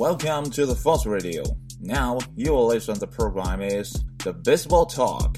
[0.00, 1.42] Welcome to the Fox Radio.
[1.78, 5.36] Now you will listen to the program is the Baseball Talk.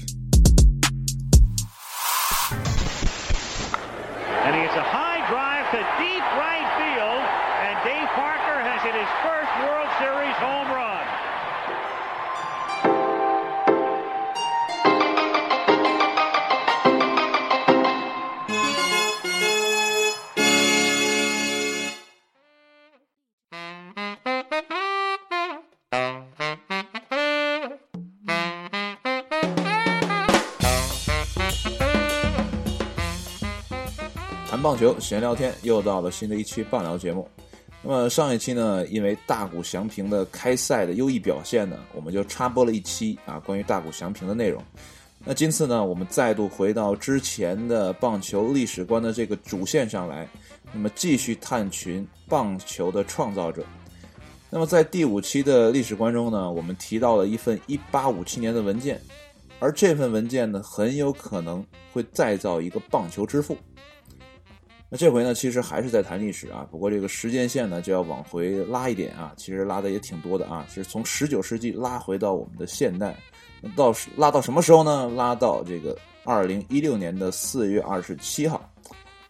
[4.45, 4.83] And he a
[34.73, 37.29] 棒球，闲聊天，又到了新的一期棒聊节目。
[37.83, 44.63] 那么上一期呢，因为大谷翔平的开赛的优异表现呢，我们就插播了一期啊关于大谷翔平的内容。
[45.23, 50.27] 那今次呢，我们再度回到之前的棒球历史观的这个主线上来，
[50.73, 53.63] 那么继续探寻棒球的创造者。
[54.49, 58.99] 那么在第五期的历史观中呢，我们提到了一份1857年的文件，
[59.59, 63.55] 而这份文件呢，很有可能会再造一个棒球之父。
[64.93, 73.17] 那这回呢，其实还是在谈历史啊，不过这个时间线呢就要往回拉一点啊，其实拉的也挺多的啊，是从十九世纪拉回到我们的现代，
[73.75, 75.09] 到拉到什么时候呢？
[75.15, 78.71] 拉到这个二零一六年的四月二十七号。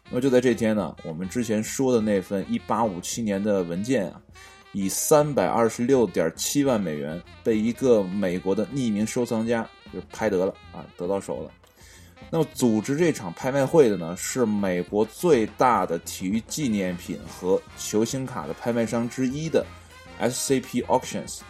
[0.09, 4.21] 那么就在这天呢，我们之前说的那份一八五七年的文件啊，
[4.73, 11.49] 以三百二十六点七万美元被一个美国的匿名收藏家就是拍得了啊，得到手了。
[12.29, 19.63] 那么组织这场拍卖会的呢，是美国最大的体育纪念品和球星卡的拍卖商之一的
[20.19, 21.41] SCP Auctions，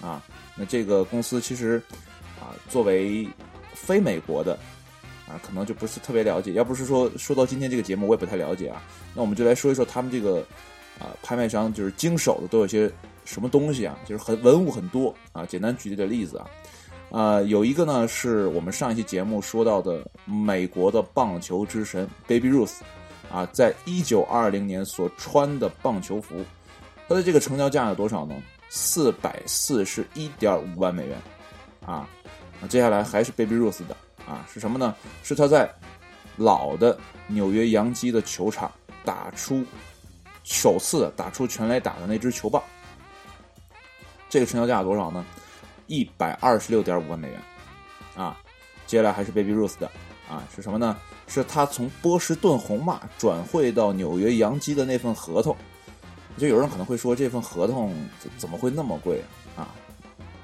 [0.00, 0.20] 啊，
[0.56, 1.80] 那这个公司其实
[2.40, 3.28] 啊，作为
[3.74, 4.58] 非美国的
[5.28, 6.52] 啊，可能就不是特别了解。
[6.54, 8.82] 要不是说说到今天这个节目，我也不太了解啊。
[9.14, 10.44] 那我们就来说一说他们这个
[10.98, 12.90] 啊，拍卖商就是经手的都有些
[13.24, 15.46] 什么东西啊，就是很文物很多啊。
[15.46, 16.50] 简单举一点例子啊。
[17.10, 22.80] 啊，有一个呢，是我们上一期节目说到的美国的棒球之神 Baby Ruth，
[23.32, 26.44] 啊，在一九二零年所穿的棒球服，
[27.08, 28.34] 它的这个成交价有多少呢？
[28.68, 31.16] 四百四十一点五万美元，
[31.86, 32.06] 啊，
[32.60, 33.96] 那接下来还是 Baby Ruth 的，
[34.26, 34.94] 啊，是什么呢？
[35.22, 35.72] 是他在
[36.36, 38.70] 老的纽约洋基的球场
[39.02, 39.64] 打出
[40.44, 42.62] 首次打出全垒打的那支球棒，
[44.28, 45.24] 这个成交价多少呢？
[45.88, 47.42] 一百二十六点五万美元，
[48.14, 48.36] 啊，
[48.86, 49.90] 接下来还是 Baby Ruth 的，
[50.28, 50.96] 啊，是什么呢？
[51.26, 55.56] 是他从波士顿红袜转会到纽约洋基的那份合同。
[56.36, 59.20] 就有人可能会说，这份合同怎怎么会那么贵
[59.56, 59.68] 啊？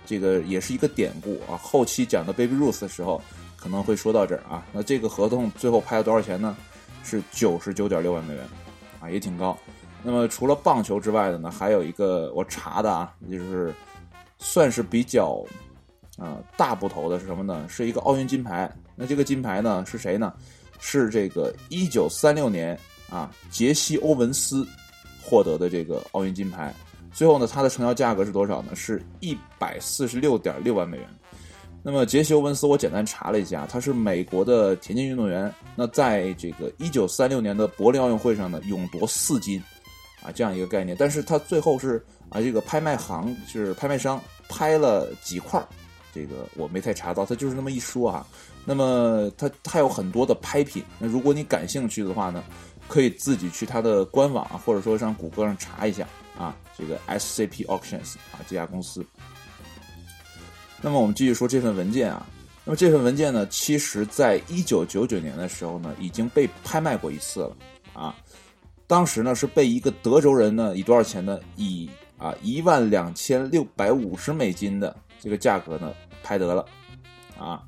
[0.04, 1.56] 这个也是一个典故啊。
[1.56, 3.22] 后期讲到 Baby Ruth 的时候，
[3.56, 4.66] 可能会说到这儿啊。
[4.72, 6.56] 那这个合同最后拍了多少钱呢？
[7.02, 8.44] 是九十九点六万美元，
[9.00, 9.56] 啊，也挺高。
[10.02, 13.74] 那么除了棒球之外的呢，还有一个我查的啊，就是。
[14.38, 15.44] 算是比较，
[16.18, 17.66] 啊大部头的是什么呢？
[17.68, 18.70] 是一个奥运金牌。
[18.96, 20.32] 那这个金牌呢是谁呢？
[20.78, 22.78] 是这个一九三六年
[23.10, 24.66] 啊杰西欧文斯
[25.22, 26.74] 获得的这个奥运金牌。
[27.12, 28.74] 最后呢，它的成交价格是多少呢？
[28.74, 31.08] 是一百四十六点六万美元。
[31.86, 35.52] 那么杰西欧文斯，我简单查了一下，他是美国的田径运动员。
[35.76, 39.62] 那在这个一九三六年的柏林奥运会上呢，勇夺四金，
[40.22, 40.96] 啊这样一个概念。
[40.98, 44.20] 但是他最后是啊这个拍卖行就是拍卖商。
[44.46, 45.66] 拍了几块
[46.12, 48.24] 这个我没太查到，他就是那么一说啊。
[48.66, 52.44] 那么他他有很多的拍品，那如果你感兴趣的话呢，
[52.86, 56.06] 可以自己去他的官网啊或者说上谷歌上查一下
[56.38, 56.54] 啊。
[56.76, 59.04] 这个 SCP Auctions 啊这家公司。
[60.82, 62.24] 那么我们继续说这份文件啊。
[62.66, 67.56] 那么这份文件呢，其实在一九九九年的时候呢，已经被拍卖过一次了
[67.94, 68.14] 啊。
[68.86, 71.40] 当时呢是被一个德州人呢以多少钱呢？
[71.56, 75.92] 以啊，一万两千六百五十美金的这个价格呢，
[76.22, 76.64] 拍得了，
[77.38, 77.62] 啊，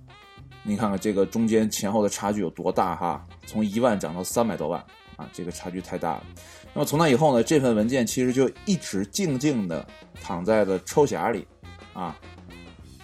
[0.63, 3.27] 你看看这个中间前后的差距有多大哈？
[3.45, 4.83] 从一万涨到三百多万，
[5.17, 6.25] 啊，这个差距太大了。
[6.73, 9.87] 那么从那以后呢，这份文件其实就一直静静的
[10.23, 11.47] 躺在了抽匣里，
[11.93, 12.17] 啊，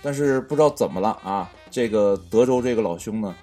[0.01, 3.35] 但是不知道怎么了啊，这个德州这个老兄呢，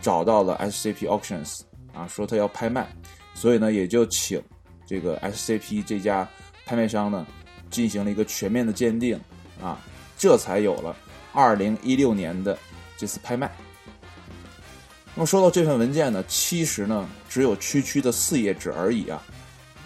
[0.00, 1.60] 找到了 SCP Auctions，
[1.92, 2.88] 啊，说他要拍卖，
[3.34, 4.42] 所以呢，也就请
[4.86, 6.28] 这个 SCP 这家
[6.66, 7.26] 拍卖商呢。
[7.74, 9.18] 进行了一个全面的鉴定，
[9.60, 9.80] 啊，
[10.16, 10.94] 这才有了
[11.32, 12.56] 二零一六年的
[12.96, 13.50] 这次拍卖。
[15.16, 19.20] 那么说到这份文件呢，其实呢只有区区的四页纸而已啊，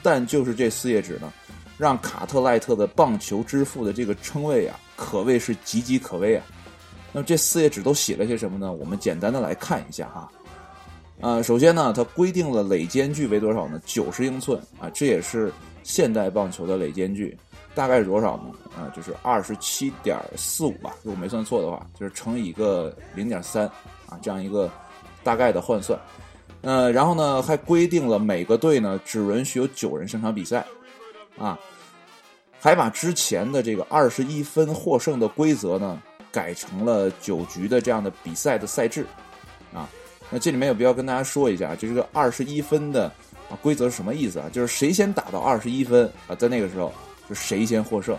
[0.03, 1.33] 但就是这四页纸呢，
[1.79, 6.45] 让卡特赖特的棒球之父的这个称谓啊，可谓是岌岌可危啊。
[7.11, 8.71] 那么这四页纸都写了些什么呢？
[8.71, 10.31] 我们简单的来看一下哈。
[11.21, 13.81] 啊，首先呢，它规定了垒间距为多少呢？
[13.85, 15.53] 九十英寸啊，这也是
[15.83, 17.37] 现代棒球的垒间距。
[17.79, 18.51] 大概是多少呢？
[18.77, 23.67] 啊，就是二十七点四五吧，如果没算错的话，就是乘以一个零点三
[24.09, 24.69] 啊，这样一个
[25.23, 25.97] 大概的换算。
[26.63, 30.67] 呃，然后呢，还规定了每个队呢只允许有九人上场比赛，
[31.39, 31.57] 啊，
[32.59, 36.03] 还把之前的这个二十一分获胜的规则呢
[36.33, 39.07] 改成了九局的这样的比赛的赛制，
[39.73, 39.89] 啊，
[40.31, 43.05] 那这里面有必要跟大家说一下，就这个二十一分的
[43.49, 44.51] 啊规则是什么意思啊？
[44.53, 46.93] 就是谁先打到二十一分啊，在那个时候
[47.29, 48.17] 就谁先获胜，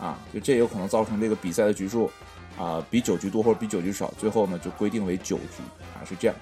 [0.00, 2.10] 啊，就这有可能造成这个比赛的局数
[2.58, 5.62] 啊比九局多或者比九局少，最后呢就规定为九局
[5.94, 6.36] 啊，是这样。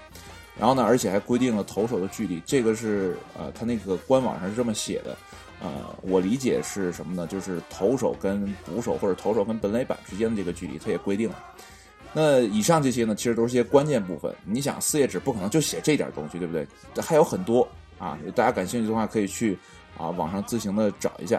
[0.59, 5.15] 然后呢，而且还规定了投手的距离，这个是呃，他那个官网上是这么写的，
[5.61, 7.27] 呃，我理解是什么呢？
[7.27, 11.45] 就是投手跟捕手或者投手跟本垒板之间的这个距离，他也规定了。
[12.15, 14.35] 那以上这些呢，其实都是些关键部分。
[14.47, 16.67] 你想，四页纸不可能就写这点东西，对不对？
[17.03, 17.69] 还有很多
[17.99, 19.59] 啊，大家感兴趣的话可以去
[19.99, 21.39] 啊网上自行的找一下。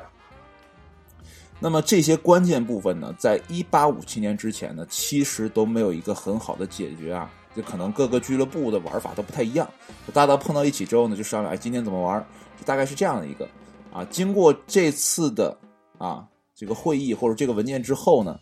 [1.60, 7.32] 那么这些关键部分呢，在一八五七年之前呢，其实都没有一个很好的解决啊。
[7.56, 9.68] 就可能各个俱乐部的玩法都不太一样，
[10.14, 12.24] 大家碰到一起之后呢，就商量哎，今天怎么玩？
[12.56, 13.50] 就大概是这样的一个
[13.92, 14.06] 啊。
[14.12, 15.58] 经过这次的
[15.98, 16.24] 啊
[16.56, 18.40] 这个会议或者这个文件之后呢，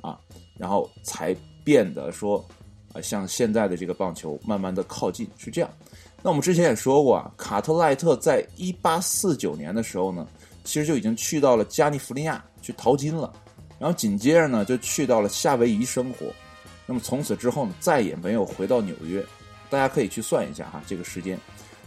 [0.00, 0.18] 啊，
[0.58, 2.42] 然后才变得说
[2.94, 5.70] 啊，像现在的这个棒球慢慢的靠近，是这样。
[6.22, 10.26] 那我们之前也说过啊，卡特赖特在一八四九年的时候呢，
[10.64, 13.32] 其实就已经去到了加利福尼亚去淘金了，
[13.78, 16.26] 然后紧接着呢，就去到了夏威夷生活。
[16.86, 19.24] 那么从此之后呢，再也没有回到纽约。
[19.70, 21.38] 大家可以去算一下哈，这个时间。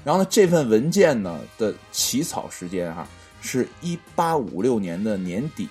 [0.03, 3.07] 然后呢，这份文件呢的起草时间哈，
[3.41, 5.67] 是一八五六年的年底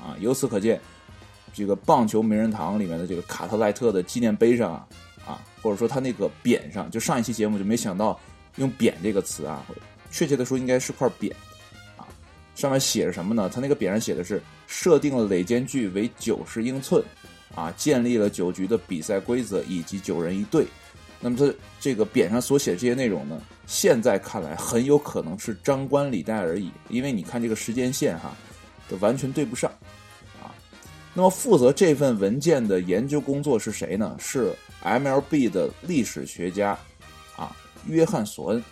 [0.00, 0.16] 啊。
[0.20, 0.80] 由此可见，
[1.52, 4.86] 这个棒球名人堂里面的这个卡特赖特的纪念碑上啊，
[5.26, 8.18] 啊，或者说他那个匾上，就上一期节目就没想到
[8.56, 9.64] 用“匾”这个词啊，
[10.10, 11.32] 确切的说应该是块匾。
[12.54, 13.50] 上面写着什么呢？
[13.52, 17.02] 他那个匾上写的是设定了垒间距为九十英寸。
[17.54, 20.66] 啊，建立了九局的比赛规则以及九人一队。
[21.20, 28.34] 那么，他这个匾上所写的这些内容呢，现在看来很有可能是张冠李戴而已，因为你看这个时间线哈，
[28.88, 29.70] 都完全对不上。
[30.42, 30.48] 啊，
[31.12, 34.16] 那么负责这份文件的研究工作是谁呢？
[34.18, 34.50] 是
[34.82, 36.70] MLB 的历史学家
[37.36, 37.54] 啊，
[37.86, 38.64] 约翰索恩。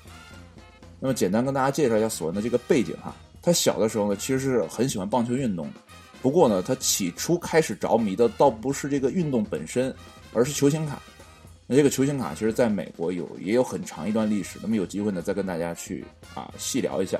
[0.98, 3.14] 那么，简单跟大家介绍一下索恩的这个背景哈。
[3.42, 5.80] 他小的时候呢，其实是很喜欢棒球运动的。
[6.22, 9.94] 不过呢，他起初开始着迷的倒不是这个运动本身，
[10.34, 11.00] 而是球星卡。
[11.66, 14.58] 那这个球星卡其实在美国有也有很长一段历史。
[14.60, 16.04] 那么有机会呢，再跟大家去
[16.34, 17.18] 啊细聊一下。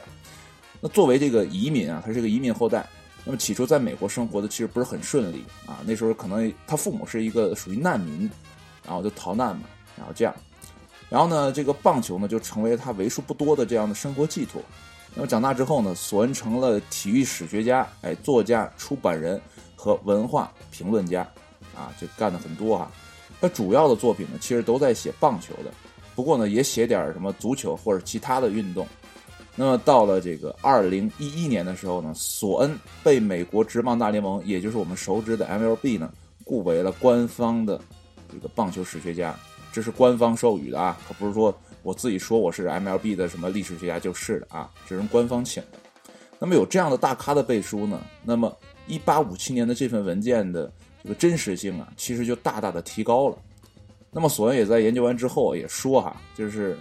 [0.80, 2.86] 那作为这个移民啊，他是个移民后代。
[3.24, 5.80] 那么起初在美国生活的其实不是很顺利啊。
[5.86, 8.30] 那时候可能他父母是一个属于难民，
[8.84, 9.62] 然后就逃难嘛，
[9.96, 10.34] 然后这样。
[11.08, 14.60] 然后呢，这个棒球呢就成为他为数不多的这样的生活寄托。
[15.14, 19.40] 那么长大之后呢，索恩成了体育史学家、哎作家、出版人
[19.74, 21.22] 和文化评论家，
[21.74, 22.90] 啊，就干的很多啊。
[23.40, 25.72] 他主要的作品呢，其实都在写棒球的，
[26.14, 28.86] 不过呢，也写点什么足球或者其他的运动。
[29.56, 36.10] 那么到了这个二零一一年的时候呢，索恩被美国职棒大联盟，也就是我们熟知的 MLB 呢，
[36.44, 37.80] 雇为了官方的
[38.32, 39.34] 这个棒球史学家，
[39.72, 41.52] 这是官方授予的啊，可不是说。
[41.82, 45.78] 我自己说我是 MLB 的什么历史学家就是的啊，这是官方请的。
[46.38, 48.54] 那么有这样的大咖的背书呢，那么
[48.88, 50.70] 1857年的这份文件的
[51.02, 53.38] 这个真实性啊，其实就大大的提高了。
[54.10, 56.76] 那么索恩也在研究完之后也说哈，就是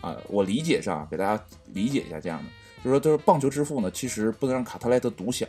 [0.00, 2.44] 啊，我理解上给大家理解一下这样的，
[2.84, 5.48] 就是说，就是棒球之父呢，其实不能让卡特莱特独享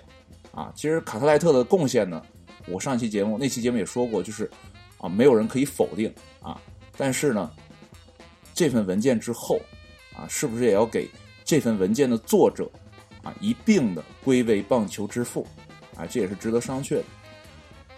[0.51, 0.71] 啊。
[0.75, 2.21] 其实卡特莱特的贡献呢，
[2.67, 4.49] 我上一期节目那期节目也说过，就是
[4.97, 6.59] 啊，没有人可以否定啊。
[6.97, 7.51] 但是呢。
[8.57, 9.61] 这份文件之后，
[10.15, 11.07] 啊，是不是也要给
[11.45, 12.67] 这份文件的作者，
[13.21, 15.45] 啊，一并的归为棒球之父，
[15.95, 17.03] 啊，这也是值得商榷的。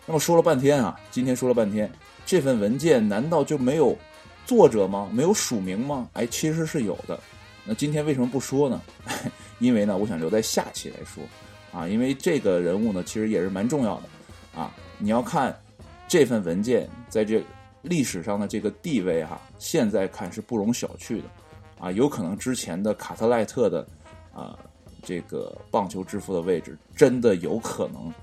[0.06, 1.90] 那么说了半天啊，今天说了半天，
[2.26, 3.98] 这份文件难道就没有
[4.46, 5.10] 作者吗？
[5.14, 6.10] 没有署名吗？
[6.12, 7.18] 哎，其实是有的。
[7.64, 8.82] 那今天为什么不说呢？
[9.60, 11.24] 因为呢，我想留在下期来说，
[11.72, 15.58] 啊，因为这个人物呢，其实也是蛮重要的，啊，你要看
[16.06, 17.42] 这份文件在这。
[17.82, 21.24] 历史上的这个地位哈，现在看是不容小觑的，
[21.80, 23.88] 啊，有可能之前的卡特赖特的
[24.34, 24.58] 啊
[25.02, 28.14] 这个棒球之父的位置，真的有可能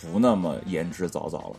[0.00, 1.56] 不那么言之凿凿了，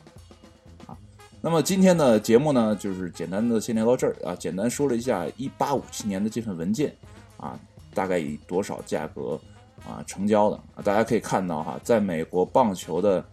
[0.88, 0.98] 啊，
[1.42, 6.96] 那么今天的节目呢，就是简单的先聊到这儿啊，简单说了一下一八五七年的这份文件
[7.38, 7.60] 啊，
[7.94, 9.40] 大概以多少价格
[9.88, 13.24] 啊成交的啊，大家可以看到哈，在美国棒球的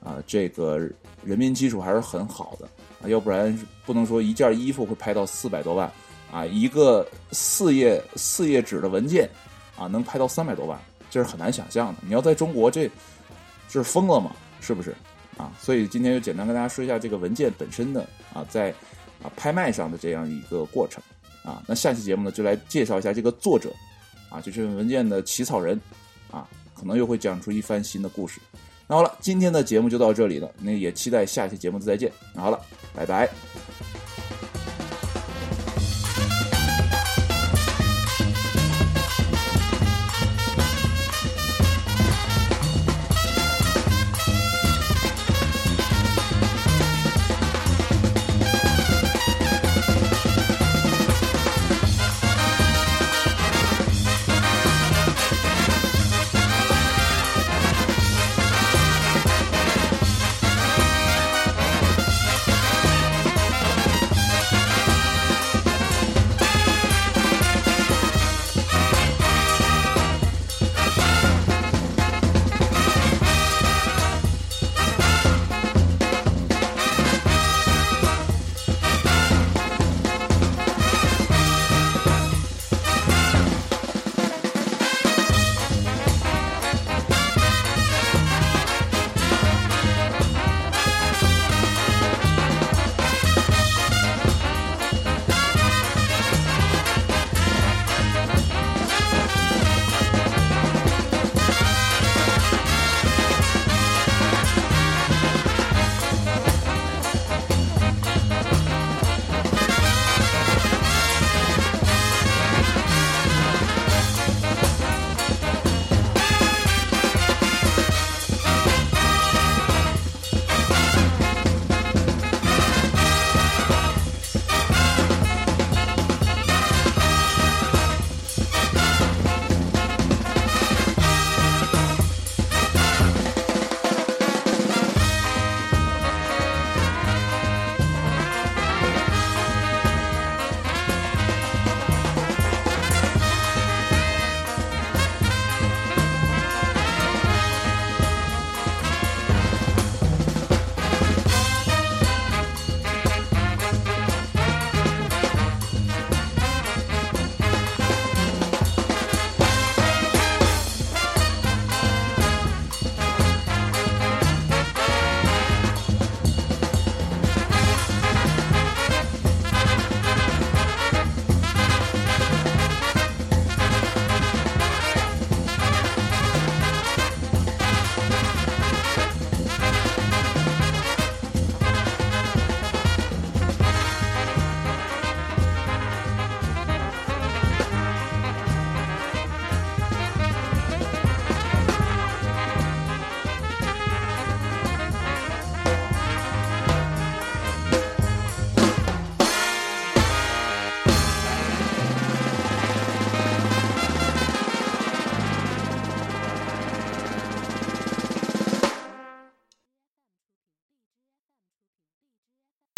[0.00, 0.78] 啊这个
[1.24, 2.68] 人民基础还是很好的。
[3.08, 5.90] 要不然不能说一件衣服会拍到四百多万，
[6.32, 9.28] 啊，一个四页四页纸的文件，
[9.76, 10.80] 啊，能拍到三百多万，
[11.10, 12.00] 这是很难想象的。
[12.02, 12.90] 你要在中国，这
[13.68, 14.34] 这是疯了吗？
[14.60, 14.94] 是不是？
[15.36, 18.70] 啊，所以今天就简单跟大家说一下这个文件本身的啊，在
[19.22, 21.02] 啊拍卖上的这样一个过程
[21.42, 21.62] 啊。
[21.66, 23.72] 那下期节目呢，就来介绍一下这个作者
[24.30, 25.80] 啊，就是文件的起草人
[26.30, 28.40] 啊，可能又会讲出一番新的故事。
[28.86, 32.12] 那好了，今天的节目就到这里了，那也期待下期节目再见。
[32.34, 32.60] 那好了，
[32.94, 33.63] 拜拜。